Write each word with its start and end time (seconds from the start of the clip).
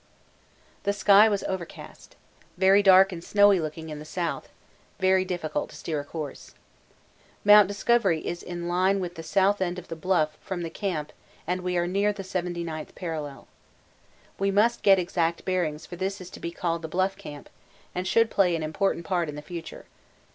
The 0.81 0.93
sky 0.93 1.29
was 1.29 1.43
overcast: 1.43 2.15
very 2.57 2.81
dark 2.81 3.11
and 3.11 3.23
snowy 3.23 3.59
looking 3.59 3.89
in 3.89 3.99
the 3.99 4.03
south 4.03 4.49
very 4.99 5.23
difficult 5.23 5.69
to 5.69 5.75
steer 5.75 5.99
a 5.99 6.03
course. 6.03 6.55
Mt. 7.45 7.67
Discovery 7.67 8.25
is 8.25 8.41
in 8.41 8.67
line 8.67 8.99
with 8.99 9.13
the 9.13 9.21
south 9.21 9.61
end 9.61 9.77
of 9.77 9.89
the 9.89 9.95
Bluff 9.95 10.39
from 10.41 10.63
the 10.63 10.71
camp 10.71 11.13
and 11.45 11.61
we 11.61 11.77
are 11.77 11.85
near 11.85 12.11
the 12.11 12.23
79th 12.23 12.95
parallel. 12.95 13.47
We 14.39 14.49
must 14.49 14.81
get 14.81 14.97
exact 14.97 15.45
bearings 15.45 15.85
for 15.85 15.97
this 15.97 16.19
is 16.19 16.31
to 16.31 16.39
be 16.39 16.49
called 16.49 16.81
the 16.81 16.87
'Bluff 16.87 17.15
Camp' 17.15 17.51
and 17.93 18.07
should 18.07 18.31
play 18.31 18.55
an 18.55 18.63
important 18.63 19.05
part 19.05 19.29
in 19.29 19.35
the 19.35 19.43
future. 19.43 19.85